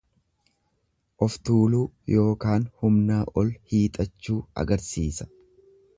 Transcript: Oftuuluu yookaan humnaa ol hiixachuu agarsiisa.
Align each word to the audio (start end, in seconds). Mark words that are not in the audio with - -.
Oftuuluu 1.25 1.83
yookaan 2.15 2.67
humnaa 2.81 3.21
ol 3.43 3.53
hiixachuu 3.75 4.43
agarsiisa. 4.63 5.33